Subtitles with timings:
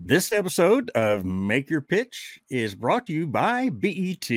[0.00, 4.30] This episode of Make Your Pitch is brought to you by BET.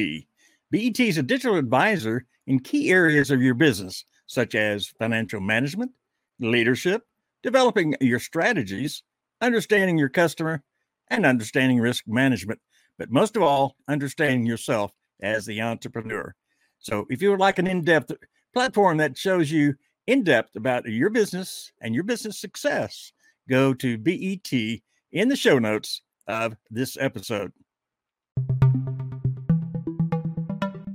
[0.71, 5.91] BET is a digital advisor in key areas of your business, such as financial management,
[6.39, 7.03] leadership,
[7.43, 9.03] developing your strategies,
[9.39, 10.63] understanding your customer,
[11.09, 12.59] and understanding risk management.
[12.97, 14.91] But most of all, understanding yourself
[15.21, 16.33] as the entrepreneur.
[16.79, 18.11] So, if you would like an in depth
[18.51, 19.75] platform that shows you
[20.07, 23.13] in depth about your business and your business success,
[23.47, 24.81] go to BET
[25.11, 27.51] in the show notes of this episode.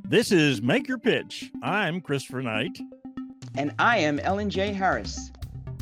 [0.08, 1.50] This is Make Your Pitch.
[1.62, 2.78] I'm Christopher Knight.
[3.56, 4.72] And I am Ellen J.
[4.72, 5.30] Harris.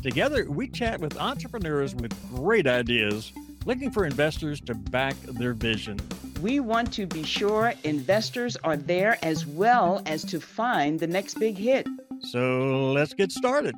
[0.01, 3.31] Together, we chat with entrepreneurs with great ideas
[3.65, 5.99] looking for investors to back their vision.
[6.41, 11.39] We want to be sure investors are there as well as to find the next
[11.39, 11.87] big hit.
[12.21, 13.75] So let's get started.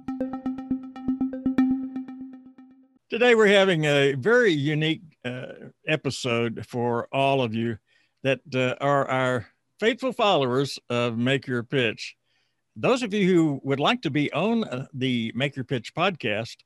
[3.18, 7.80] Today, we're having a very unique uh, episode for all of you
[8.22, 9.48] that uh, are our
[9.80, 12.16] faithful followers of Make Your Pitch.
[12.76, 16.58] Those of you who would like to be on uh, the Make Your Pitch podcast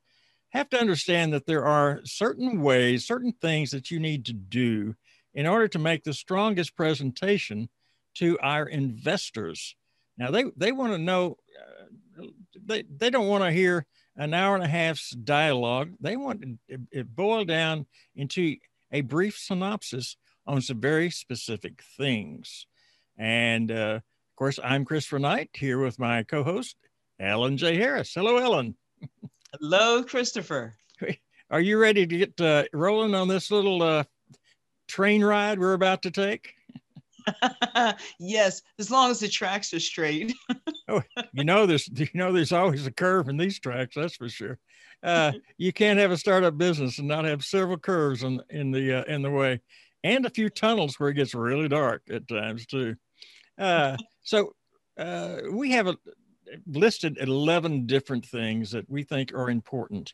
[0.50, 4.94] have to understand that there are certain ways, certain things that you need to do
[5.34, 7.70] in order to make the strongest presentation
[8.16, 9.74] to our investors.
[10.18, 11.38] Now, they, they want to know,
[12.20, 12.26] uh,
[12.62, 15.92] they, they don't want to hear an hour and a half's dialogue.
[16.00, 18.58] They want it, it boiled down into
[18.92, 22.68] a brief synopsis on some very specific things.
[23.18, 26.76] And uh, of course, I'm Christopher Knight here with my co host,
[27.20, 27.76] Ellen J.
[27.76, 28.14] Harris.
[28.14, 28.76] Hello, Ellen.
[29.60, 30.76] Hello, Christopher.
[31.50, 34.04] Are you ready to get uh, rolling on this little uh,
[34.88, 36.54] train ride we're about to take?
[38.20, 40.34] yes, as long as the tracks are straight.
[40.88, 41.02] oh,
[41.34, 43.96] you know there's you know there's always a curve in these tracks.
[43.96, 44.58] That's for sure.
[45.04, 49.00] Uh, you can't have a startup business and not have several curves in in the
[49.00, 49.62] uh, in the way,
[50.04, 52.96] and a few tunnels where it gets really dark at times too.
[53.58, 54.54] Uh, so
[54.98, 55.98] uh, we have a,
[56.68, 60.14] listed eleven different things that we think are important.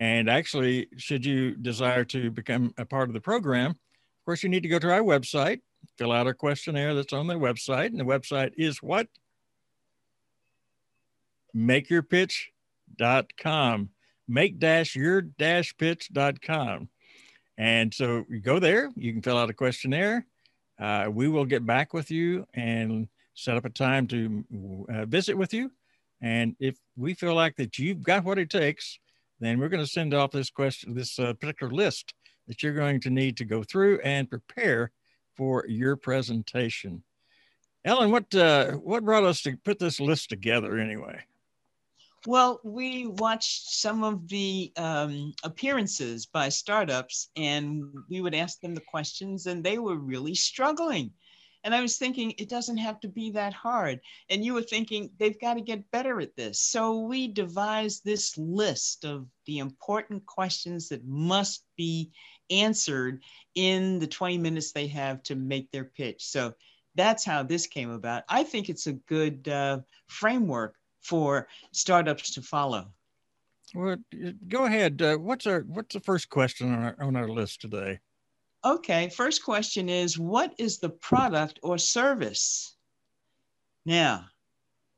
[0.00, 4.48] And actually, should you desire to become a part of the program, of course, you
[4.48, 5.60] need to go to our website,
[5.96, 7.86] fill out a questionnaire that's on their website.
[7.86, 9.08] And the website is what?
[11.56, 13.88] Makeyourpitch.com.
[14.28, 16.88] Make dash your dash pitch.com.
[17.56, 20.26] And so you go there, you can fill out a questionnaire.
[20.78, 25.36] Uh, we will get back with you and set up a time to uh, visit
[25.36, 25.72] with you.
[26.20, 28.98] And if we feel like that you've got what it takes,
[29.40, 32.14] then we're going to send off this question, this uh, particular list
[32.46, 34.92] that you're going to need to go through and prepare
[35.38, 37.02] for your presentation.
[37.84, 41.20] Ellen, what uh, what brought us to put this list together anyway?
[42.26, 48.74] Well, we watched some of the um, appearances by startups, and we would ask them
[48.74, 51.12] the questions, and they were really struggling.
[51.64, 54.00] And I was thinking, it doesn't have to be that hard.
[54.30, 56.60] And you were thinking, they've got to get better at this.
[56.60, 62.10] So we devised this list of the important questions that must be
[62.50, 63.22] answered
[63.54, 66.24] in the 20 minutes they have to make their pitch.
[66.24, 66.54] So
[66.94, 68.24] that's how this came about.
[68.28, 72.88] I think it's a good uh, framework for startups to follow.
[73.74, 73.96] Well,
[74.48, 75.00] go ahead.
[75.02, 78.00] Uh, what's our what's the first question on our on our list today?
[78.64, 82.76] Okay, first question is what is the product or service?
[83.84, 84.26] Now,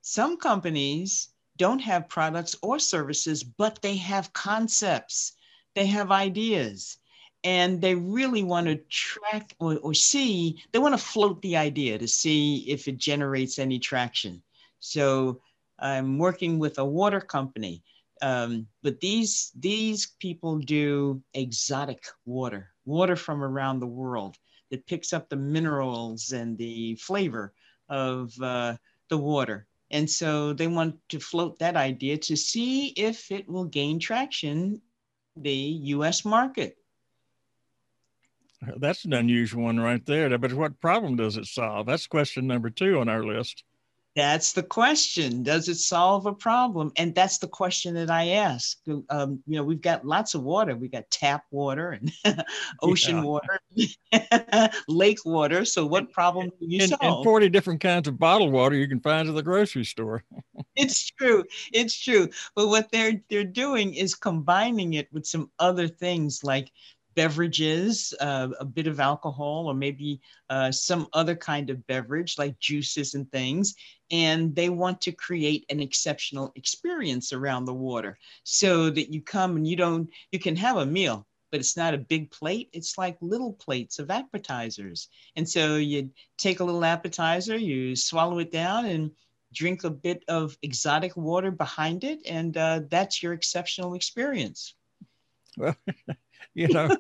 [0.01, 1.29] some companies
[1.59, 5.33] don't have products or services, but they have concepts,
[5.75, 7.00] they have ideas,
[7.43, 11.99] and they really want to track or, or see, they want to float the idea
[11.99, 14.43] to see if it generates any traction.
[14.79, 15.41] So
[15.79, 17.83] I'm working with a water company.
[18.23, 24.37] Um, but these these people do exotic water, water from around the world
[24.71, 27.55] that picks up the minerals and the flavor
[27.89, 28.77] of uh,
[29.09, 29.67] the water.
[29.91, 34.81] And so they want to float that idea to see if it will gain traction
[35.37, 35.53] the
[35.97, 36.25] U.S.
[36.25, 36.77] market.
[38.79, 40.37] That's an unusual one right there.
[40.39, 41.87] But what problem does it solve?
[41.87, 43.65] That's question number two on our list.
[44.17, 45.45] That's the question.
[45.45, 46.91] Does it solve a problem?
[46.97, 48.77] And that's the question that I ask.
[49.09, 50.75] Um, you know, we've got lots of water.
[50.75, 52.13] We got tap water and
[52.83, 53.61] ocean water,
[54.89, 55.65] lake water.
[55.65, 57.19] So what problem do you and, solve?
[57.19, 60.25] And 40 different kinds of bottled water you can find at the grocery store.
[60.75, 61.45] it's true.
[61.73, 62.29] It's true.
[62.57, 66.73] But what they're they're doing is combining it with some other things like
[67.21, 72.59] beverages, uh, a bit of alcohol, or maybe uh, some other kind of beverage like
[72.59, 73.75] juices and things.
[74.11, 79.57] And they want to create an exceptional experience around the water so that you come
[79.57, 82.71] and you don't, you can have a meal, but it's not a big plate.
[82.73, 85.09] It's like little plates of appetizers.
[85.37, 86.09] And so you
[86.39, 89.11] take a little appetizer, you swallow it down, and
[89.53, 94.75] drink a bit of exotic water behind it, and uh, that's your exceptional experience.
[95.59, 95.77] Well,
[96.55, 96.97] you know,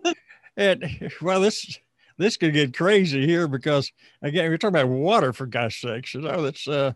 [0.57, 1.79] and well, this
[2.19, 3.93] this could get crazy here because
[4.23, 6.15] again, we're talking about water for gosh sakes.
[6.15, 6.93] You know, that's uh,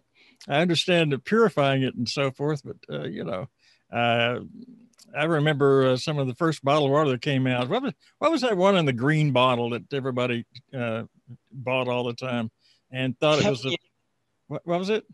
[0.48, 3.48] I understand the purifying it and so forth, but uh, you know,
[3.92, 4.40] uh,
[5.16, 7.68] I remember uh, some of the first bottled water that came out.
[7.68, 10.44] What was what was that one in the green bottle that everybody
[10.76, 11.04] uh,
[11.52, 12.50] bought all the time
[12.90, 13.76] and thought it was a
[14.48, 15.04] what, what was it?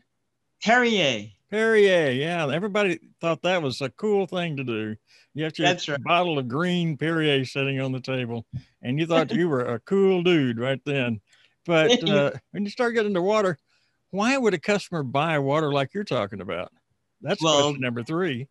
[0.63, 1.29] Perrier.
[1.51, 2.49] Perrier, yeah.
[2.49, 4.97] Everybody thought that was a cool thing to do.
[5.35, 6.05] You have your right.
[6.05, 8.47] bottle of green Perrier sitting on the table,
[8.83, 11.21] and you thought you were a cool dude right then.
[11.67, 13.59] But uh, when you start getting into water,
[14.11, 16.73] why would a customer buy water like you're talking about?
[17.21, 18.49] That's well, question number three.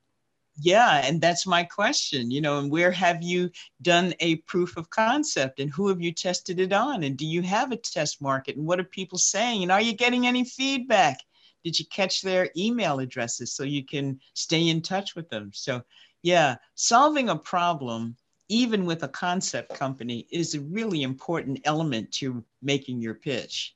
[0.61, 2.31] Yeah, and that's my question.
[2.31, 3.49] You know, and where have you
[3.81, 7.41] done a proof of concept, and who have you tested it on, and do you
[7.41, 11.19] have a test market, and what are people saying, and are you getting any feedback?
[11.63, 15.51] Did you catch their email addresses so you can stay in touch with them?
[15.53, 15.83] So,
[16.21, 18.15] yeah, solving a problem,
[18.47, 23.75] even with a concept company, is a really important element to making your pitch.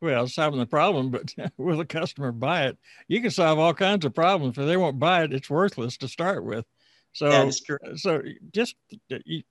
[0.00, 2.78] Well, solving the problem, but will the customer buy it?
[3.08, 4.56] You can solve all kinds of problems.
[4.56, 6.64] If they won't buy it, it's worthless to start with.
[7.12, 7.50] So,
[7.96, 8.22] so
[8.52, 8.76] just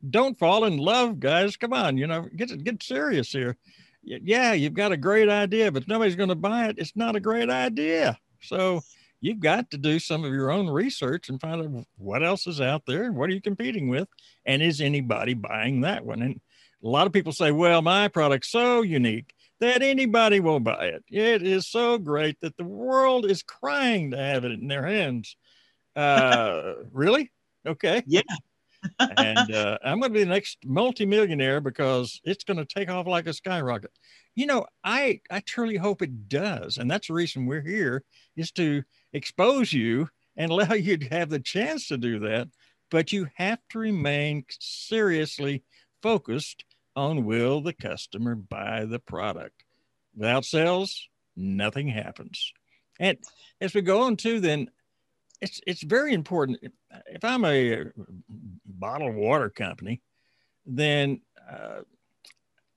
[0.09, 1.57] don't fall in love, guys.
[1.57, 3.57] Come on, you know, get get serious here
[4.03, 6.77] yeah, you've got a great idea, but nobody's going to buy it.
[6.77, 8.17] It's not a great idea.
[8.41, 8.81] So
[9.21, 12.61] you've got to do some of your own research and find out what else is
[12.61, 14.07] out there what are you competing with,
[14.45, 16.21] and is anybody buying that one?
[16.21, 16.39] And
[16.83, 21.03] a lot of people say, "Well, my product's so unique." That anybody will buy it.
[21.09, 25.35] It is so great that the world is crying to have it in their hands.
[25.97, 27.29] Uh, really?
[27.67, 28.01] Okay.
[28.07, 28.21] Yeah
[28.99, 33.07] and uh, I'm going to be the next multimillionaire because it's going to take off
[33.07, 33.91] like a skyrocket.
[34.35, 38.03] You know, I I truly hope it does, and that's the reason we're here
[38.35, 38.83] is to
[39.13, 42.47] expose you and allow you to have the chance to do that.
[42.91, 45.63] But you have to remain seriously
[46.01, 46.65] focused
[46.95, 49.63] on will the customer buy the product.
[50.15, 52.51] Without sales, nothing happens.
[52.99, 53.17] And
[53.61, 54.69] as we go on to then,
[55.41, 56.59] it's it's very important.
[57.07, 57.85] If I'm a
[58.65, 60.01] bottled water company,
[60.65, 61.81] then uh,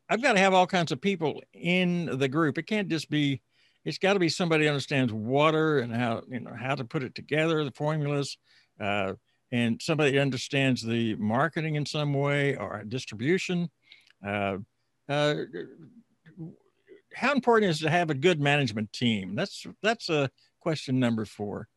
[0.08, 2.58] I've got to have all kinds of people in the group.
[2.58, 3.42] It can't just be.
[3.84, 7.14] It's got to be somebody understands water and how you know how to put it
[7.14, 8.38] together, the formulas,
[8.80, 9.14] uh,
[9.50, 13.70] and somebody understands the marketing in some way or distribution.
[14.24, 14.58] Uh,
[15.08, 15.34] uh,
[17.14, 19.34] how important is to have a good management team?
[19.34, 20.30] That's that's a
[20.60, 21.68] question number four.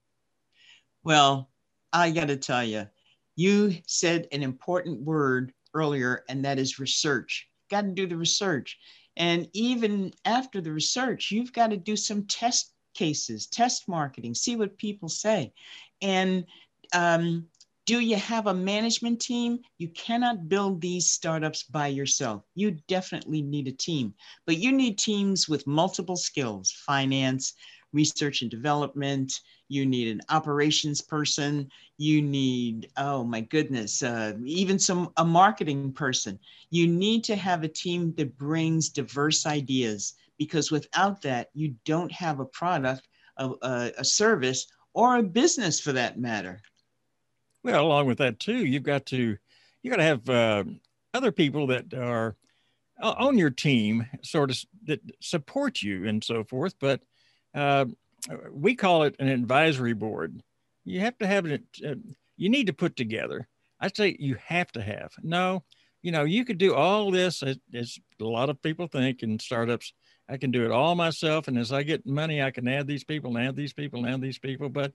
[1.05, 1.51] Well,
[1.93, 2.87] I got to tell you,
[3.35, 7.47] you said an important word earlier, and that is research.
[7.69, 8.77] Got to do the research.
[9.15, 14.55] And even after the research, you've got to do some test cases, test marketing, see
[14.55, 15.53] what people say.
[16.01, 16.45] And
[16.91, 17.45] um,
[17.85, 19.59] do you have a management team?
[19.77, 22.43] You cannot build these startups by yourself.
[22.55, 24.15] You definitely need a team,
[24.47, 27.53] but you need teams with multiple skills finance,
[27.95, 34.77] research and development, you need an operations person, you need, oh my goodness, uh, even
[34.77, 36.37] some a marketing person.
[36.69, 42.11] You need to have a team that brings diverse ideas because without that, you don't
[42.11, 46.61] have a product, a, a, a service, or a business for that matter.
[47.63, 49.37] Well, along with that too, you've got to
[49.81, 50.63] you got to have uh,
[51.13, 52.35] other people that are
[53.01, 56.75] on your team, sort of that support you and so forth.
[56.79, 57.01] But
[57.55, 57.85] uh,
[58.51, 60.41] we call it an advisory board.
[60.83, 61.63] You have to have it.
[61.85, 61.95] Uh,
[62.37, 63.47] you need to put together.
[63.79, 65.13] I say you have to have.
[65.23, 65.63] No,
[66.01, 69.39] you know, you could do all this as, as a lot of people think in
[69.39, 69.93] startups.
[70.27, 73.03] I can do it all myself, and as I get money, I can add these
[73.03, 74.69] people, and add these people, and add these people.
[74.69, 74.93] But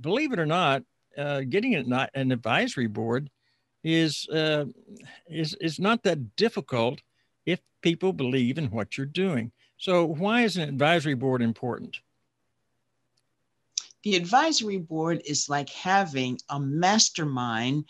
[0.00, 0.82] believe it or not,
[1.16, 3.30] uh, getting it not an advisory board
[3.84, 4.64] is uh,
[5.28, 7.00] is is not that difficult
[7.44, 9.52] if people believe in what you're doing.
[9.82, 11.98] So why is an advisory board important?
[14.04, 17.86] The advisory board is like having a mastermind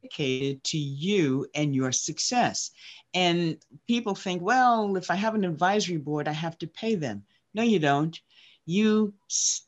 [0.00, 2.70] dedicated to you and your success.
[3.12, 7.24] And people think, well, if I have an advisory board, I have to pay them.
[7.52, 8.18] No, you don't.
[8.64, 9.12] You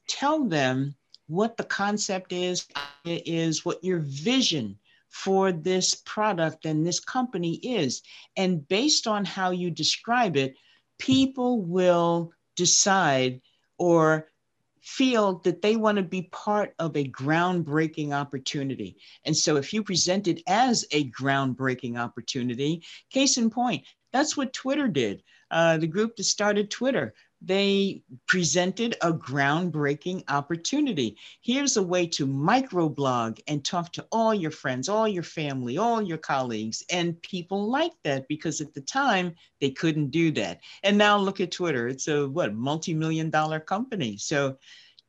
[0.09, 0.95] tell them
[1.27, 2.67] what the concept is,
[3.05, 4.79] is what your vision
[5.11, 8.01] for this product and this company is.
[8.35, 10.57] And based on how you describe it,
[10.99, 13.41] people will decide
[13.79, 14.29] or
[14.81, 18.97] feel that they want to be part of a groundbreaking opportunity.
[19.25, 24.53] And so if you present it as a groundbreaking opportunity, case in point, that's what
[24.53, 25.25] Twitter did.
[25.51, 31.17] Uh, the group that started Twitter they presented a groundbreaking opportunity.
[31.43, 36.01] Here's a way to microblog and talk to all your friends, all your family, all
[36.01, 36.83] your colleagues.
[36.91, 40.61] And people like that because at the time they couldn't do that.
[40.83, 41.89] And now look at Twitter.
[41.89, 44.17] It's a what multi-million dollar company.
[44.17, 44.57] So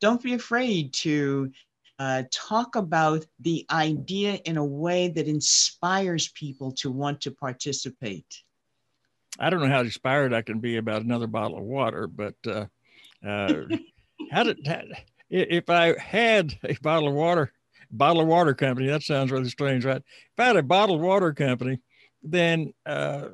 [0.01, 1.51] don't be afraid to
[1.99, 8.43] uh, talk about the idea in a way that inspires people to want to participate.
[9.39, 12.65] I don't know how inspired I can be about another bottle of water, but uh,
[13.25, 13.63] uh,
[14.31, 14.59] how did
[15.29, 17.51] if I had a bottle of water,
[17.91, 18.87] bottle of water company?
[18.87, 20.01] That sounds really strange, right?
[20.01, 21.79] If I had a bottled water company,
[22.23, 23.29] then uh,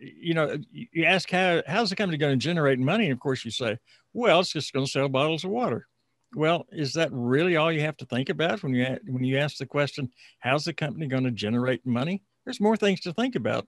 [0.00, 3.04] you know you ask how how's the company going to generate money?
[3.04, 3.78] And of course, you say,
[4.12, 5.86] well, it's just going to sell bottles of water.
[6.34, 9.58] Well, is that really all you have to think about when you when you ask
[9.58, 10.10] the question,
[10.40, 12.22] how's the company going to generate money?
[12.44, 13.66] There's more things to think about.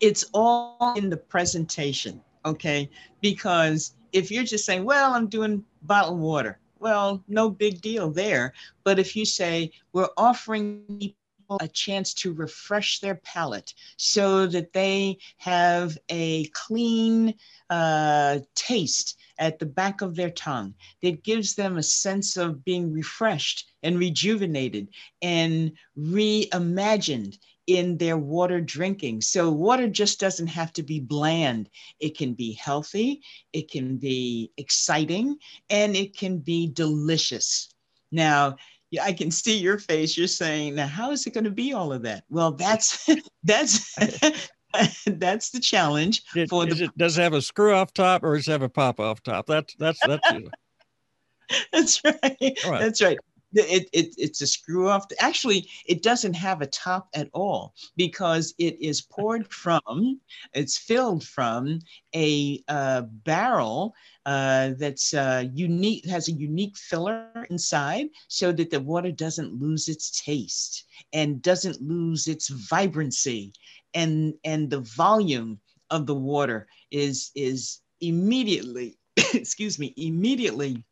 [0.00, 2.90] It's all in the presentation, okay?
[3.20, 8.52] Because if you're just saying, well, I'm doing bottled water, well, no big deal there.
[8.84, 11.16] But if you say, we're offering people
[11.60, 17.34] a chance to refresh their palate so that they have a clean
[17.70, 22.92] uh, taste at the back of their tongue that gives them a sense of being
[22.92, 24.88] refreshed and rejuvenated
[25.22, 29.20] and reimagined in their water drinking.
[29.22, 31.70] So, water just doesn't have to be bland.
[32.00, 35.36] It can be healthy, it can be exciting,
[35.70, 37.70] and it can be delicious.
[38.12, 38.56] Now,
[39.02, 40.16] I can see your face.
[40.16, 42.24] You're saying, now, how is it going to be all of that?
[42.28, 43.08] Well, that's
[43.44, 43.94] that's
[45.06, 46.84] that's the challenge it, for the.
[46.84, 49.22] It, does it have a screw off top or does it have a pop off
[49.22, 49.46] top?
[49.46, 50.32] That's that's that's.
[51.72, 52.58] that's right.
[52.66, 52.80] right.
[52.80, 53.18] That's right
[53.54, 55.06] it, it, it's a screw off.
[55.20, 60.20] Actually, it doesn't have a top at all because it is poured from,
[60.52, 61.78] it's filled from
[62.14, 63.94] a uh, barrel
[64.26, 69.88] uh, that's uh, unique, has a unique filler inside so that the water doesn't lose
[69.88, 73.52] its taste and doesn't lose its vibrancy
[73.94, 78.98] and, and the volume of the water is, is immediately,
[79.34, 80.82] excuse me, immediately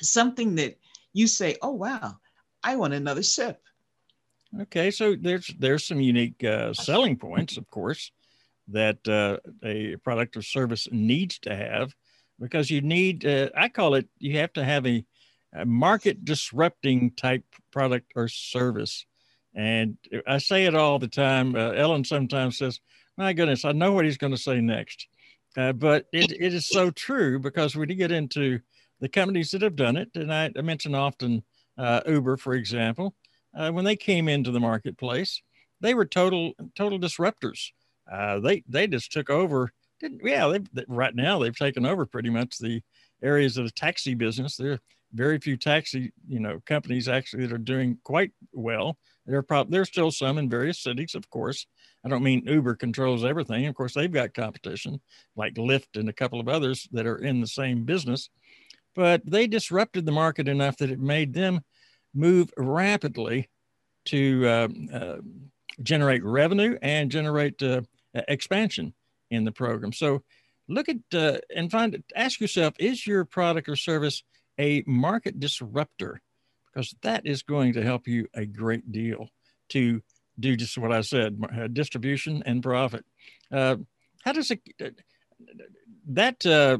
[0.00, 0.76] something that
[1.14, 2.18] you say, "Oh wow,
[2.62, 3.62] I want another sip."
[4.60, 8.12] Okay, so there's there's some unique uh, selling points, of course,
[8.68, 11.94] that uh, a product or service needs to have,
[12.38, 13.24] because you need.
[13.24, 14.08] Uh, I call it.
[14.18, 15.04] You have to have a,
[15.54, 19.06] a market disrupting type product or service,
[19.54, 21.56] and I say it all the time.
[21.56, 22.80] Uh, Ellen sometimes says,
[23.16, 25.08] "My goodness, I know what he's going to say next,"
[25.56, 28.60] uh, but it, it is so true because when you get into
[29.00, 31.42] the companies that have done it, and I, I mention often
[31.76, 33.14] uh, Uber, for example,
[33.56, 35.42] uh, when they came into the marketplace,
[35.80, 37.70] they were total total disruptors.
[38.10, 39.72] Uh, they they just took over.
[40.00, 42.82] Didn't, Yeah, they right now they've taken over pretty much the
[43.22, 44.56] areas of the taxi business.
[44.56, 44.80] There are
[45.12, 48.98] very few taxi you know companies actually that are doing quite well.
[49.26, 51.66] There are probably there's still some in various cities, of course.
[52.04, 53.66] I don't mean Uber controls everything.
[53.66, 55.00] Of course, they've got competition
[55.36, 58.28] like Lyft and a couple of others that are in the same business
[58.94, 61.60] but they disrupted the market enough that it made them
[62.14, 63.48] move rapidly
[64.06, 65.16] to uh, uh,
[65.82, 67.80] generate revenue and generate uh,
[68.14, 68.94] expansion
[69.30, 69.92] in the program.
[69.92, 70.22] So
[70.68, 74.22] look at uh, and find ask yourself is your product or service
[74.58, 76.20] a market disruptor?
[76.72, 79.28] Because that is going to help you a great deal
[79.70, 80.02] to
[80.38, 83.04] do just what I said uh, distribution and profit.
[83.52, 83.76] Uh,
[84.24, 84.60] how does it?
[86.08, 86.78] That uh,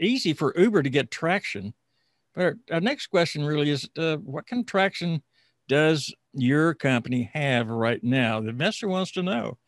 [0.00, 1.74] easy for Uber to get traction.
[2.34, 5.22] But our next question really is, uh, what kind of traction
[5.68, 8.40] does your company have right now?
[8.40, 9.58] The investor wants to know.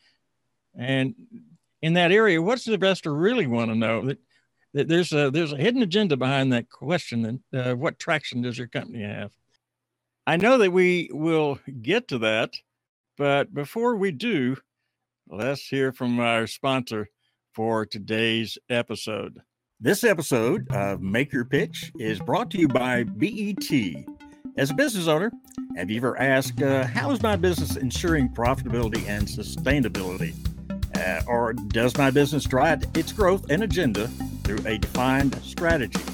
[0.76, 1.14] And
[1.80, 4.06] in that area, what's the investor really want to know?
[4.06, 4.18] That,
[4.74, 7.24] that there's a there's a hidden agenda behind that question.
[7.24, 9.32] And uh, what traction does your company have?
[10.26, 12.50] I know that we will get to that,
[13.16, 14.58] but before we do,
[15.26, 17.08] let's hear from our sponsor,
[17.58, 19.40] for today's episode.
[19.80, 23.68] This episode of Make Your Pitch is brought to you by BET.
[24.56, 25.32] As a business owner,
[25.76, 30.34] have you ever asked, uh, how is my business ensuring profitability and sustainability?
[30.96, 34.06] Uh, or does my business drive its growth and agenda
[34.44, 36.04] through a defined strategy?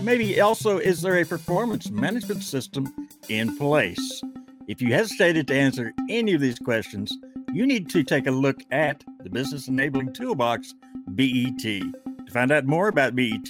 [0.00, 4.22] Maybe also, is there a performance management system in place?
[4.68, 7.12] If you hesitated to answer any of these questions,
[7.56, 10.74] you need to take a look at the Business Enabling Toolbox,
[11.08, 11.92] BET, to
[12.30, 13.48] find out more about BET,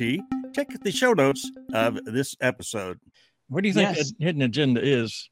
[0.54, 3.00] check the show notes of this episode.
[3.48, 4.12] What do you think yes.
[4.20, 5.28] hidden agenda is?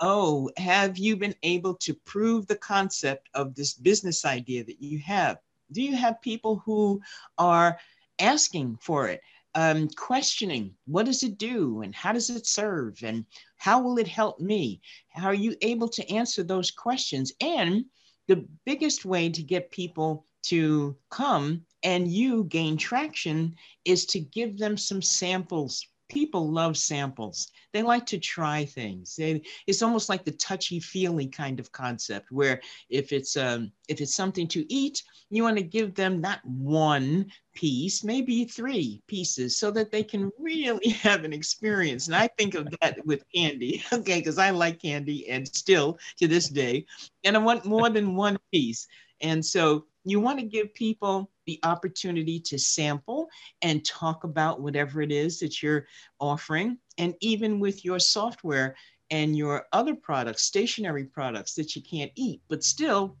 [0.00, 5.00] Oh, have you been able to prove the concept of this business idea that you
[5.00, 5.38] have?
[5.72, 7.00] Do you have people who
[7.36, 7.76] are
[8.20, 9.22] asking for it,
[9.56, 13.24] um, questioning what does it do and how does it serve and
[13.56, 14.80] how will it help me?
[15.08, 17.32] How are you able to answer those questions?
[17.40, 17.86] And
[18.28, 23.54] the biggest way to get people to come and you gain traction
[23.84, 27.48] is to give them some samples people love samples.
[27.72, 29.16] They like to try things.
[29.16, 34.00] They, it's almost like the touchy feely kind of concept where if it's um, if
[34.00, 39.56] it's something to eat, you want to give them not one piece, maybe three pieces,
[39.56, 42.06] so that they can really have an experience.
[42.06, 46.28] And I think of that with candy, okay, because I like candy and still to
[46.28, 46.86] this day,
[47.24, 48.86] and I want more than one piece.
[49.20, 53.28] And so you want to give people the opportunity to sample
[53.62, 55.86] and talk about whatever it is that you're
[56.20, 56.78] offering.
[56.98, 58.76] And even with your software
[59.10, 63.16] and your other products, stationery products that you can't eat, but still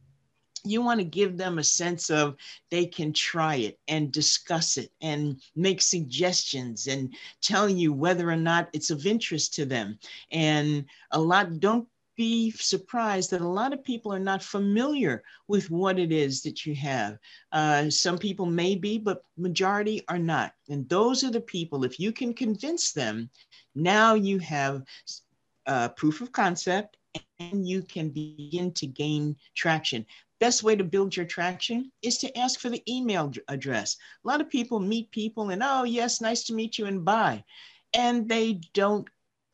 [0.64, 2.36] you want to give them a sense of
[2.70, 8.36] they can try it and discuss it and make suggestions and tell you whether or
[8.36, 9.98] not it's of interest to them
[10.32, 11.86] and a lot don't
[12.16, 16.64] be surprised that a lot of people are not familiar with what it is that
[16.64, 17.18] you have.
[17.52, 20.52] Uh, some people may be, but majority are not.
[20.68, 23.30] And those are the people, if you can convince them,
[23.74, 24.82] now you have
[25.66, 26.96] uh, proof of concept
[27.38, 30.06] and you can begin to gain traction.
[30.40, 33.96] Best way to build your traction is to ask for the email address.
[34.24, 37.44] A lot of people meet people and, oh, yes, nice to meet you and bye.
[37.94, 39.08] And they don't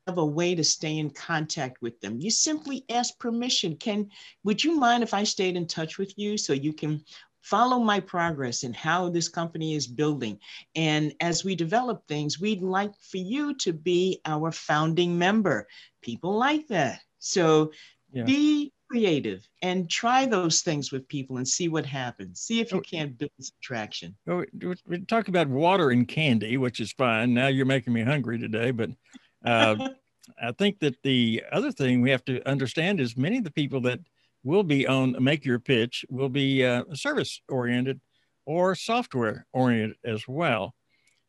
[0.06, 2.18] have a way to stay in contact with them.
[2.18, 3.76] You simply ask permission.
[3.76, 4.10] Can,
[4.44, 7.04] would you mind if I stayed in touch with you so you can
[7.42, 10.38] follow my progress and how this company is building.
[10.74, 15.66] And as we develop things, we'd like for you to be our founding member.
[16.02, 17.00] People like that.
[17.18, 17.72] So
[18.12, 18.24] yeah.
[18.24, 22.40] be creative and try those things with people and see what happens.
[22.40, 22.82] See if you oh.
[22.82, 24.16] can't build some traction.
[24.28, 24.44] Oh,
[24.86, 27.32] we're talking about water and candy, which is fine.
[27.32, 28.90] Now you're making me hungry today, but
[29.44, 29.88] uh,
[30.40, 33.80] I think that the other thing we have to understand is many of the people
[33.82, 34.00] that
[34.44, 38.00] will be on Make Your Pitch will be uh, service oriented
[38.46, 40.74] or software oriented as well.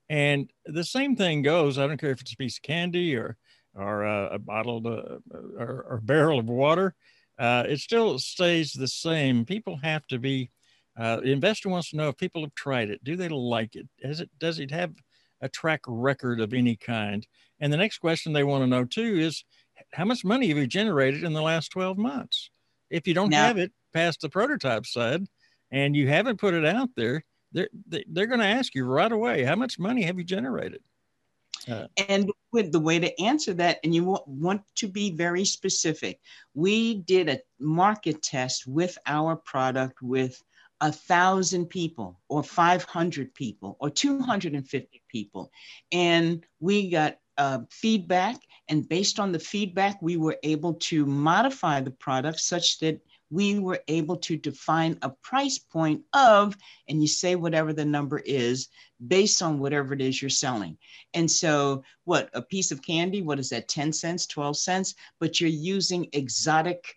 [0.09, 1.77] And the same thing goes.
[1.77, 3.37] I don't care if it's a piece of candy or
[3.73, 5.19] or uh, a bottle uh,
[5.57, 6.93] or, or, barrel of water.
[7.39, 9.45] Uh, it still stays the same.
[9.45, 10.51] People have to be.
[10.99, 13.01] Uh, the investor wants to know if people have tried it.
[13.03, 13.87] Do they like it?
[13.99, 14.93] It does it have
[15.41, 17.25] a track record of any kind?
[17.59, 19.43] And the next question they want to know too is
[19.93, 22.49] how much money have you generated in the last 12 months?
[22.89, 25.25] If you don't have it past the prototype side
[25.71, 29.43] and you haven't put it out there, they're, they're going to ask you right away,
[29.43, 30.81] how much money have you generated?
[31.69, 36.19] Uh, and with the way to answer that, and you want to be very specific,
[36.53, 40.41] we did a market test with our product with
[40.81, 45.51] a thousand people or 500 people or 250 people.
[45.91, 48.37] And we got uh, feedback.
[48.69, 53.59] And based on the feedback, we were able to modify the product such that we
[53.59, 56.55] were able to define a price point of,
[56.87, 58.67] and you say whatever the number is
[59.07, 60.77] based on whatever it is you're selling.
[61.13, 64.95] And so, what a piece of candy, what is that, 10 cents, 12 cents?
[65.19, 66.95] But you're using exotic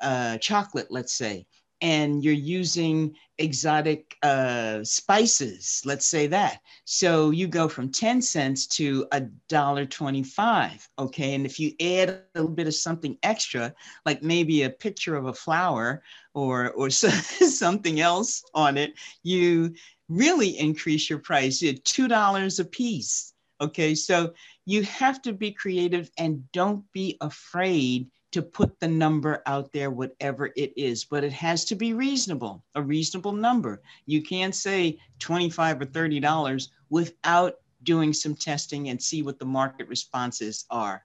[0.00, 1.46] uh, chocolate, let's say
[1.80, 6.60] and you're using exotic uh, spices, let's say that.
[6.84, 10.88] So you go from 10 cents to a dollar 25.
[10.98, 11.34] Okay.
[11.34, 13.74] And if you add a little bit of something extra,
[14.06, 16.02] like maybe a picture of a flower
[16.34, 19.74] or, or something else on it, you
[20.08, 21.60] really increase your price.
[21.60, 23.32] You're $2 a piece.
[23.60, 23.94] Okay.
[23.94, 24.32] So
[24.66, 29.92] you have to be creative and don't be afraid to put the number out there,
[29.92, 33.80] whatever it is, but it has to be reasonable, a reasonable number.
[34.06, 39.86] You can't say 25 or $30 without doing some testing and see what the market
[39.86, 41.04] responses are.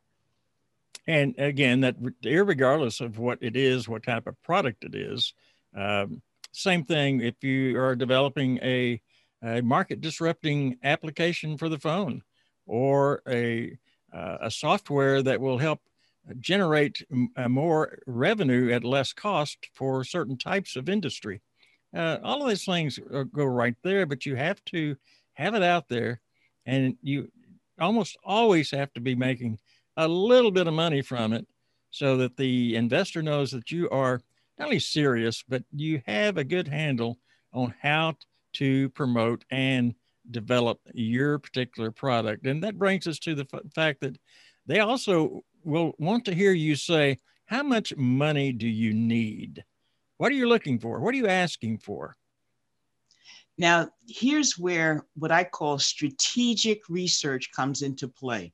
[1.05, 5.35] And again, that regardless of what it is, what type of product it is,
[5.75, 8.99] um, same thing if you are developing a,
[9.43, 12.23] a market disrupting application for the phone
[12.65, 13.77] or a,
[14.11, 15.79] uh, a software that will help
[16.39, 17.03] generate
[17.35, 21.41] uh, more revenue at less cost for certain types of industry.
[21.95, 22.99] Uh, all of these things
[23.33, 24.95] go right there, but you have to
[25.33, 26.21] have it out there,
[26.65, 27.31] and you
[27.79, 29.57] almost always have to be making
[29.97, 31.47] a little bit of money from it
[31.89, 34.21] so that the investor knows that you are
[34.57, 37.17] not only serious, but you have a good handle
[37.53, 38.13] on how
[38.53, 39.95] to promote and
[40.29, 42.45] develop your particular product.
[42.45, 44.17] And that brings us to the f- fact that
[44.65, 49.63] they also will want to hear you say, How much money do you need?
[50.17, 50.99] What are you looking for?
[50.99, 52.15] What are you asking for?
[53.57, 58.53] Now, here's where what I call strategic research comes into play.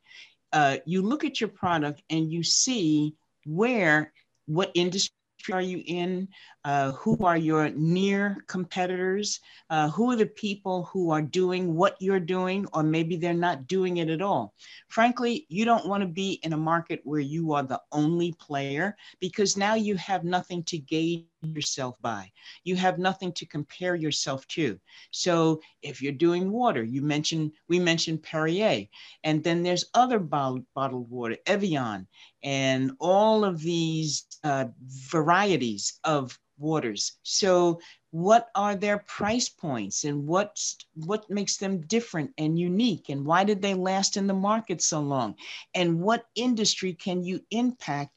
[0.52, 3.14] Uh, you look at your product and you see
[3.46, 4.14] where,
[4.48, 5.16] what industry
[5.52, 6.28] are you in?
[6.64, 9.40] Uh, who are your near competitors?
[9.70, 13.68] Uh, who are the people who are doing what you're doing, or maybe they're not
[13.68, 14.54] doing it at all?
[14.88, 18.96] Frankly, you don't want to be in a market where you are the only player
[19.20, 22.32] because now you have nothing to gauge yourself by.
[22.64, 24.80] You have nothing to compare yourself to.
[25.12, 28.88] So if you're doing water, you mentioned we mentioned Perrier,
[29.24, 32.08] and then there's other bottled water, Evian,
[32.46, 37.18] and all of these uh, varieties of waters.
[37.24, 37.82] So
[38.12, 40.58] what are their price points and what
[40.94, 43.10] what makes them different and unique?
[43.10, 45.36] And why did they last in the market so long?
[45.74, 48.12] And what industry can you impact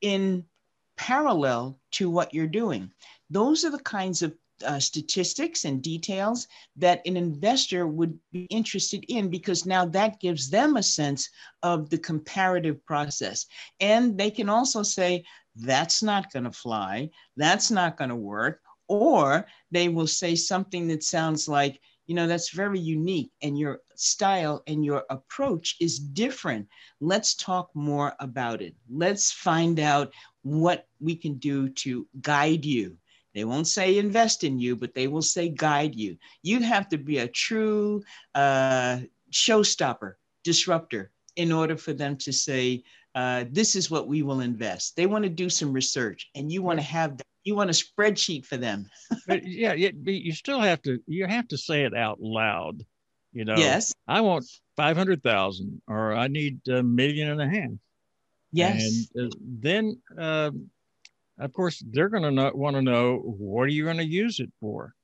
[0.00, 0.44] in
[0.96, 2.90] parallel to what you're doing?
[3.30, 9.04] Those are the kinds of uh, statistics and details that an investor would be interested
[9.08, 11.28] in because now that gives them a sense
[11.62, 13.46] of the comparative process.
[13.80, 15.24] And they can also say,
[15.56, 18.60] that's not going to fly, that's not going to work.
[18.88, 23.80] Or they will say something that sounds like, you know, that's very unique and your
[23.96, 26.66] style and your approach is different.
[27.00, 28.74] Let's talk more about it.
[28.90, 32.96] Let's find out what we can do to guide you
[33.34, 36.16] they won't say invest in you, but they will say guide you.
[36.42, 38.02] You have to be a true
[38.34, 39.00] uh,
[39.32, 40.14] showstopper,
[40.44, 42.82] disruptor, in order for them to say,
[43.14, 44.96] uh, this is what we will invest.
[44.96, 47.26] They want to do some research and you want to have that.
[47.44, 48.90] You want a spreadsheet for them.
[49.26, 52.84] but yeah, you still have to, you have to say it out loud.
[53.32, 57.70] You know, yes, I want 500,000 or I need a million and a half.
[58.52, 59.08] Yes.
[59.14, 60.70] And uh, then, um,
[61.38, 64.50] of course, they're going to want to know what are you going to use it
[64.60, 64.94] for?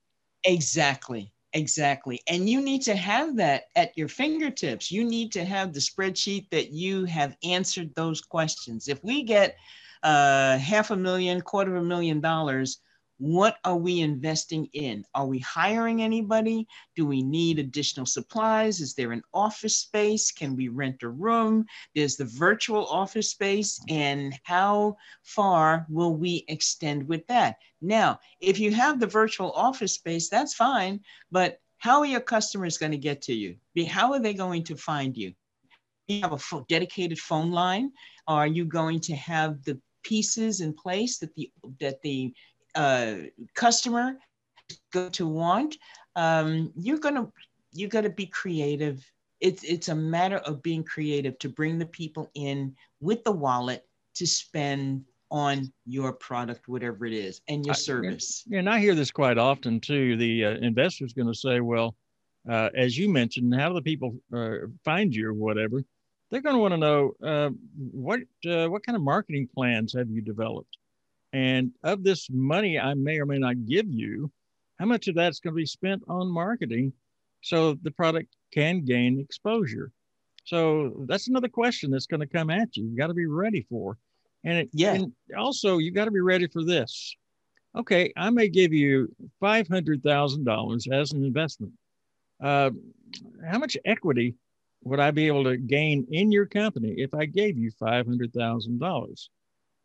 [0.44, 1.32] Exactly.
[1.52, 2.20] Exactly.
[2.26, 4.90] And you need to have that at your fingertips.
[4.90, 8.88] You need to have the spreadsheet that you have answered those questions.
[8.88, 9.56] If we get
[10.02, 12.80] uh, half a million, quarter of a million dollars,
[13.18, 15.04] what are we investing in?
[15.14, 16.66] Are we hiring anybody?
[16.96, 18.80] Do we need additional supplies?
[18.80, 20.32] Is there an office space?
[20.32, 21.66] Can we rent a room?
[21.94, 23.80] There's the virtual office space.
[23.88, 27.56] And how far will we extend with that?
[27.80, 31.00] Now, if you have the virtual office space, that's fine.
[31.30, 33.56] But how are your customers going to get to you?
[33.86, 35.34] How are they going to find you?
[36.08, 37.92] Do you have a dedicated phone line?
[38.26, 41.50] Are you going to have the pieces in place that the
[41.80, 42.32] that the
[42.74, 43.14] uh,
[43.54, 44.16] customer
[44.92, 45.76] going to want,
[46.16, 47.28] um, you're gonna
[47.72, 49.04] you got to be creative.
[49.40, 53.84] It's it's a matter of being creative to bring the people in with the wallet
[54.14, 58.44] to spend on your product, whatever it is, and your service.
[58.52, 60.16] I, and I hear this quite often too.
[60.16, 61.96] The uh, investor's going to say, "Well,
[62.48, 65.82] uh, as you mentioned, how do the people uh, find you or whatever?"
[66.30, 70.08] They're going to want to know uh, what uh, what kind of marketing plans have
[70.08, 70.78] you developed.
[71.34, 74.30] And of this money I may or may not give you,
[74.78, 76.92] how much of that's going to be spent on marketing
[77.40, 79.90] so the product can gain exposure?
[80.44, 82.84] So that's another question that's going to come at you.
[82.84, 83.98] You got to be ready for.
[84.44, 84.94] And, it, yeah.
[84.94, 87.16] and also, you got to be ready for this.
[87.76, 91.72] Okay, I may give you $500,000 as an investment.
[92.40, 92.70] Uh,
[93.44, 94.36] how much equity
[94.84, 99.28] would I be able to gain in your company if I gave you $500,000?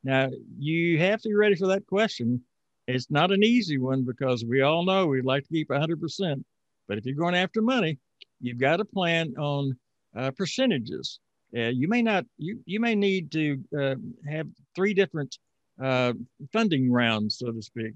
[0.03, 2.41] Now, you have to be ready for that question.
[2.87, 6.43] It's not an easy one because we all know we'd like to keep 100%.
[6.87, 7.99] But if you're going after money,
[8.39, 9.77] you've got to plan on
[10.15, 11.19] uh, percentages.
[11.55, 13.95] Uh, you may not, you, you may need to uh,
[14.29, 15.37] have three different
[15.81, 16.13] uh,
[16.51, 17.93] funding rounds, so to speak.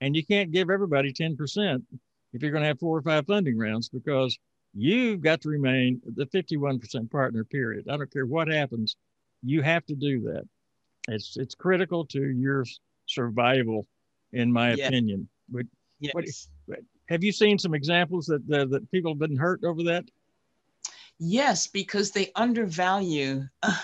[0.00, 1.82] And you can't give everybody 10%
[2.32, 4.38] if you're going to have four or five funding rounds because
[4.74, 7.86] you've got to remain the 51% partner, period.
[7.88, 8.96] I don't care what happens,
[9.42, 10.44] you have to do that.
[11.08, 12.64] It's it's critical to your
[13.06, 13.86] survival,
[14.32, 15.28] in my opinion.
[15.48, 15.66] But
[16.00, 16.14] yes.
[16.66, 20.04] What, have you seen some examples that uh, that people have been hurt over that?
[21.18, 23.44] Yes, because they undervalue.
[23.62, 23.76] Uh,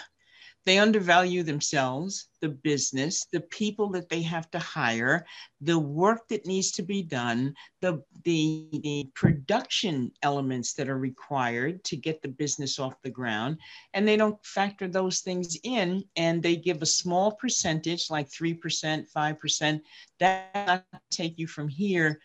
[0.66, 5.26] they undervalue themselves, the business, the people that they have to hire,
[5.60, 11.82] the work that needs to be done, the, the, the production elements that are required
[11.84, 13.58] to get the business off the ground.
[13.94, 19.10] And they don't factor those things in and they give a small percentage, like 3%,
[19.10, 19.80] 5%,
[20.18, 22.20] that take you from here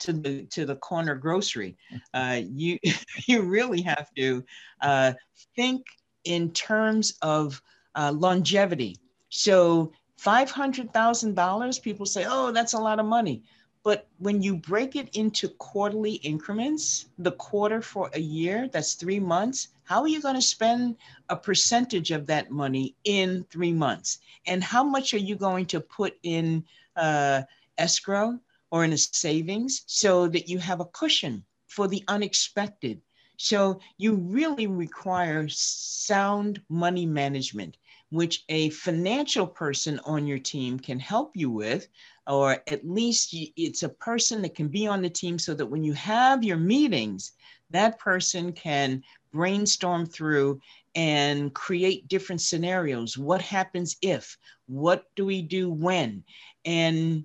[0.00, 1.76] to the to the corner grocery.
[2.14, 2.78] Uh, you
[3.26, 4.44] you really have to
[4.80, 5.12] uh,
[5.56, 5.84] think
[6.24, 7.60] in terms of
[7.98, 8.96] uh, longevity.
[9.28, 13.42] So five hundred thousand dollars, people say, "Oh, that's a lot of money."
[13.84, 19.20] But when you break it into quarterly increments, the quarter for a year, that's three
[19.20, 20.96] months, how are you going to spend
[21.28, 24.18] a percentage of that money in three months?
[24.46, 26.64] And how much are you going to put in
[26.96, 27.42] uh,
[27.78, 28.38] escrow
[28.70, 33.00] or in a savings so that you have a cushion for the unexpected?
[33.38, 37.76] So you really require sound money management,
[38.10, 41.88] which a financial person on your team can help you with
[42.28, 45.82] or at least it's a person that can be on the team so that when
[45.82, 47.32] you have your meetings,
[47.70, 50.60] that person can brainstorm through
[50.94, 53.16] and create different scenarios.
[53.16, 54.36] What happens if?
[54.66, 56.22] What do we do when?
[56.64, 57.24] And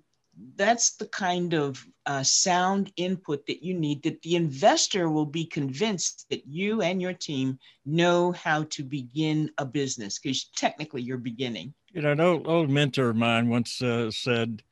[0.55, 5.45] that's the kind of uh, sound input that you need that the investor will be
[5.45, 11.17] convinced that you and your team know how to begin a business because technically you're
[11.17, 11.73] beginning.
[11.91, 14.63] You know, an old, old mentor of mine once uh, said,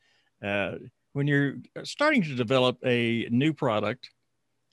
[0.43, 0.73] uh,
[1.13, 4.09] when you're starting to develop a new product,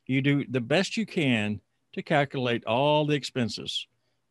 [0.07, 1.61] you do the best you can
[1.93, 3.87] to calculate all the expenses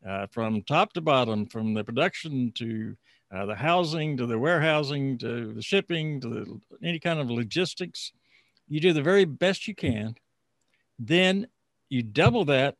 [0.06, 2.96] uh, from top to bottom, from the production to
[3.32, 8.12] uh, the housing to the warehousing to the shipping to the, any kind of logistics.
[8.68, 10.14] You do the very best you can.
[10.98, 11.48] Then
[11.88, 12.76] you double that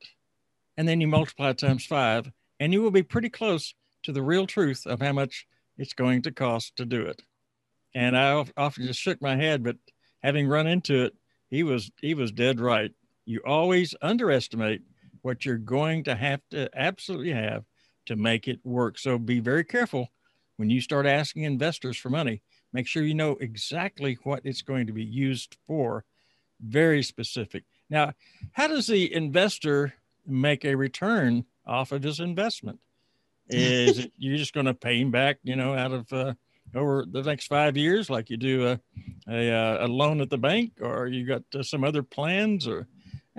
[0.76, 2.30] and then you multiply times five,
[2.60, 6.22] and you will be pretty close to the real truth of how much it's going
[6.22, 7.22] to cost to do it
[7.94, 9.62] and I often just shook my head.
[9.62, 9.76] But
[10.22, 11.14] having run into it,
[11.50, 12.92] he was he was dead right.
[13.24, 14.82] You always underestimate
[15.22, 17.64] what you're going to have to absolutely have
[18.06, 18.98] to make it work.
[18.98, 20.08] So be very careful
[20.58, 22.42] when you start asking investors for money.
[22.72, 26.04] Make sure you know exactly what it's going to be used for.
[26.60, 27.64] Very specific.
[27.88, 28.12] Now,
[28.52, 29.94] how does the investor
[30.26, 32.80] make a return off of his investment?
[33.48, 36.34] Is it, you're just going to pay him back, you know, out of uh,
[36.74, 38.80] over the next five years, like you do a,
[39.28, 42.88] a, uh, a loan at the bank, or you got uh, some other plans, or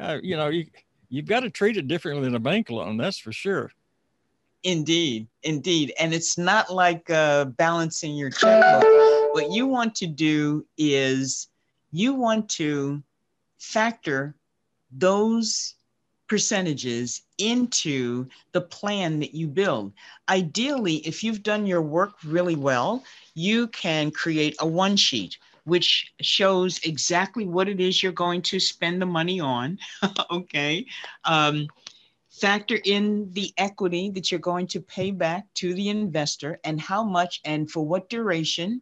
[0.01, 0.65] uh, you know, you
[1.09, 2.97] you've got to treat it differently than a bank loan.
[2.97, 3.71] That's for sure.
[4.63, 8.83] Indeed, indeed, and it's not like uh, balancing your checkbook.
[9.33, 11.47] What you want to do is
[11.91, 13.01] you want to
[13.57, 14.35] factor
[14.91, 15.75] those
[16.27, 19.93] percentages into the plan that you build.
[20.27, 23.03] Ideally, if you've done your work really well,
[23.35, 28.59] you can create a one sheet which shows exactly what it is you're going to
[28.59, 29.77] spend the money on.
[30.31, 30.85] okay.
[31.25, 31.67] Um,
[32.39, 37.03] factor in the equity that you're going to pay back to the investor and how
[37.03, 38.81] much and for what duration.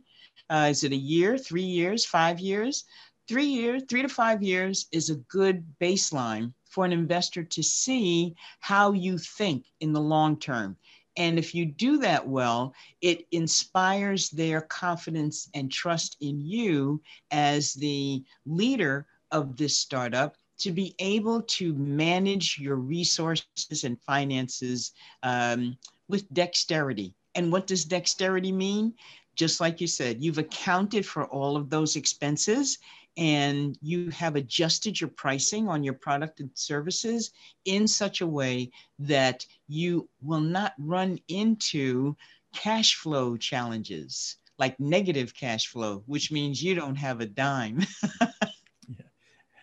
[0.49, 2.85] Uh, is it a year, three years, five years?
[3.27, 8.35] Three years, three to five years is a good baseline for an investor to see
[8.59, 10.77] how you think in the long term.
[11.17, 17.73] And if you do that well, it inspires their confidence and trust in you as
[17.73, 24.93] the leader of this startup to be able to manage your resources and finances
[25.23, 27.13] um, with dexterity.
[27.35, 28.93] And what does dexterity mean?
[29.35, 32.79] Just like you said, you've accounted for all of those expenses
[33.17, 37.31] and you have adjusted your pricing on your product and services
[37.65, 42.15] in such a way that you will not run into
[42.53, 47.85] cash flow challenges like negative cash flow, which means you don't have a dime.
[48.21, 49.05] yeah.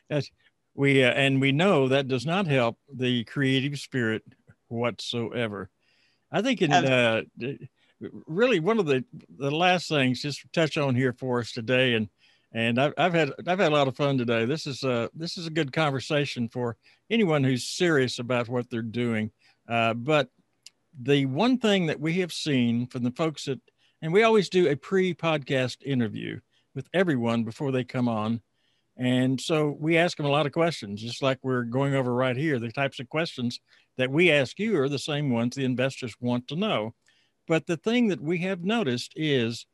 [0.09, 0.31] That's,
[0.75, 4.23] we uh, and we know that does not help the creative spirit
[4.69, 5.71] whatsoever.
[6.31, 7.23] I think in uh,
[8.27, 9.05] really one of the
[9.39, 12.09] the last things just touch on here for us today and
[12.53, 14.45] and I've, I've had I've had a lot of fun today.
[14.45, 16.77] This is a this is a good conversation for
[17.11, 19.31] anyone who's serious about what they're doing.
[19.69, 20.29] Uh, but
[21.01, 23.61] the one thing that we have seen from the folks that,
[24.01, 26.39] and we always do a pre-podcast interview
[26.75, 28.41] with everyone before they come on,
[28.97, 32.37] and so we ask them a lot of questions, just like we're going over right
[32.37, 32.59] here.
[32.59, 33.61] The types of questions
[33.97, 36.95] that we ask you are the same ones the investors want to know.
[37.49, 39.67] But the thing that we have noticed is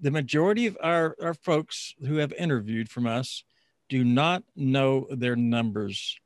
[0.00, 3.44] the majority of our, our folks who have interviewed from us
[3.88, 6.18] do not know their numbers.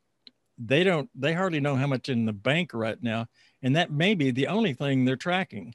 [0.59, 3.27] They don't, they hardly know how much in the bank right now.
[3.63, 5.75] And that may be the only thing they're tracking.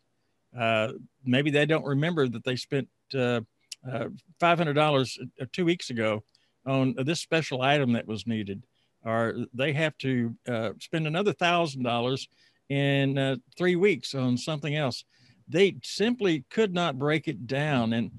[0.57, 0.93] Uh,
[1.25, 3.41] maybe they don't remember that they spent uh,
[3.89, 4.07] uh,
[4.41, 6.23] $500 uh, two weeks ago
[6.65, 8.63] on this special item that was needed,
[9.05, 12.27] or they have to uh, spend another thousand dollars
[12.69, 15.03] in uh, three weeks on something else
[15.47, 18.11] they simply could not break it down and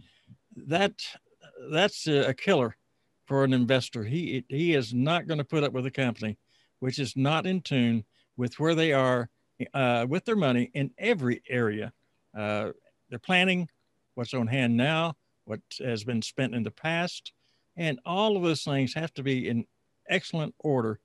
[0.57, 0.93] that
[1.71, 2.77] that's a killer
[3.27, 4.05] for an investor.
[4.05, 6.39] He he is not going to put up with a company
[6.81, 8.05] which is not in tune
[8.37, 9.31] with where they are
[9.73, 11.93] uh, with their money in every area.
[12.37, 12.71] Uh,
[13.09, 13.69] they're planning
[14.15, 17.33] what's on hand now, what has been spent in the past,
[17.77, 19.67] and all of those things have to be in
[20.09, 21.01] excellent order.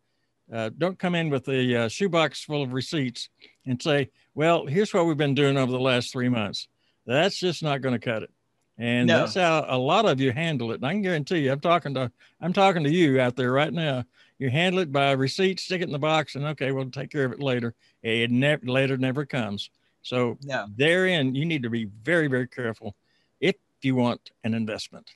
[0.51, 3.29] Uh, don't come in with a uh, shoebox full of receipts
[3.65, 6.67] and say, "Well, here's what we've been doing over the last three months."
[7.05, 8.31] That's just not going to cut it.
[8.77, 9.19] And no.
[9.19, 10.75] that's how a lot of you handle it.
[10.75, 13.73] And I can guarantee you, I'm talking to I'm talking to you out there right
[13.73, 14.05] now.
[14.39, 17.25] You handle it by receipt, stick it in the box, and okay, we'll take care
[17.25, 17.75] of it later.
[18.01, 19.69] It never later never comes.
[20.01, 20.67] So no.
[20.75, 22.95] therein, you need to be very, very careful
[23.41, 25.11] if you want an investment.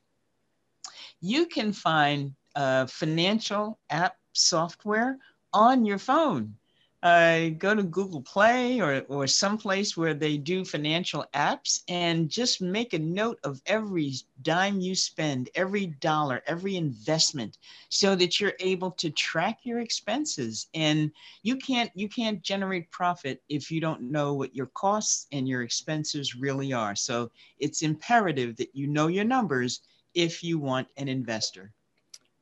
[1.23, 5.17] You can find uh, financial app software
[5.53, 6.57] on your phone
[7.03, 12.61] uh, go to Google Play or, or someplace where they do financial apps and just
[12.61, 17.57] make a note of every dime you spend, every dollar, every investment,
[17.89, 20.67] so that you're able to track your expenses.
[20.73, 21.11] And
[21.43, 25.61] you can't you can't generate profit if you don't know what your costs and your
[25.61, 26.95] expenses really are.
[26.95, 29.81] So it's imperative that you know your numbers
[30.13, 31.71] if you want an investor.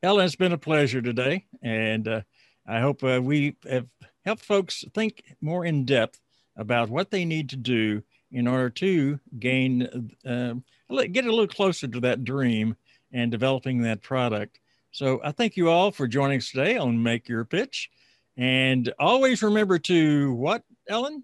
[0.04, 2.22] Ellen, it's been a pleasure today, and uh,
[2.68, 3.88] I hope uh, we have
[4.26, 6.20] helped folks think more in depth
[6.58, 10.54] about what they need to do in order to gain, uh,
[10.90, 12.76] get a little closer to that dream
[13.12, 14.60] and developing that product.
[14.92, 17.90] So I thank you all for joining us today on Make Your Pitch.
[18.38, 21.24] And always remember to what, Ellen?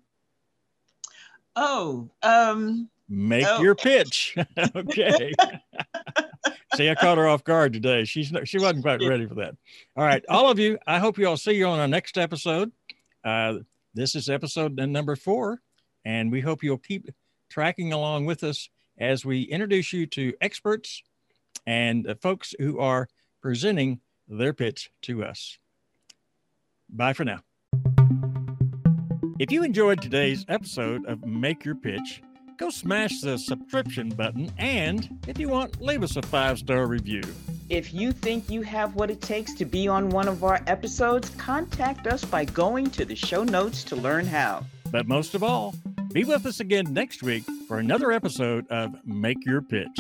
[1.56, 3.62] Oh, um, make oh.
[3.62, 4.38] your pitch.
[4.76, 5.34] okay.
[6.76, 8.04] See, I caught her off guard today.
[8.04, 9.56] She's she wasn't quite ready for that.
[9.96, 10.78] All right, all of you.
[10.86, 12.72] I hope you all see you on our next episode.
[13.24, 13.60] Uh,
[13.94, 15.62] this is episode number four,
[16.04, 17.10] and we hope you'll keep
[17.50, 21.04] tracking along with us as we introduce you to experts
[21.66, 23.08] and uh, folks who are
[23.42, 25.58] presenting their pitch to us.
[26.90, 27.40] Bye for now.
[29.40, 32.22] If you enjoyed today's episode of Make Your Pitch,
[32.58, 37.22] go smash the subscription button and, if you want, leave us a five star review.
[37.70, 41.30] If you think you have what it takes to be on one of our episodes,
[41.32, 44.66] contact us by going to the show notes to learn how.
[44.92, 45.76] But most of all,
[46.14, 50.00] be with us again next week for another episode of Make Your Pitch.